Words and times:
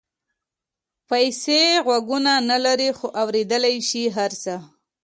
پیسې 1.09 1.61
غوږونه 1.85 2.33
نه 2.49 2.57
لري 2.65 2.89
خو 2.97 3.07
اورېدلای 3.21 3.75
شي 3.89 4.03
هر 4.15 4.31
څه. 4.43 4.55